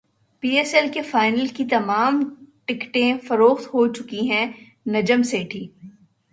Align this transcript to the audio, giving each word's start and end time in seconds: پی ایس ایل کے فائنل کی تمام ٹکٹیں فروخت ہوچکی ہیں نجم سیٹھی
پی 0.43 0.49
ایس 0.57 0.73
ایل 0.73 0.87
کے 0.93 1.01
فائنل 1.01 1.47
کی 1.47 1.65
تمام 1.65 2.23
ٹکٹیں 2.65 3.17
فروخت 3.27 3.73
ہوچکی 3.73 4.29
ہیں 4.31 4.45
نجم 4.87 5.23
سیٹھی 5.23 5.67